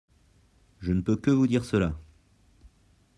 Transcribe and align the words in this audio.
Je 0.79 0.93
ne 0.93 1.01
peux 1.01 1.15
que 1.15 1.29
vous 1.29 1.45
dire 1.45 1.63
cela. 1.63 1.93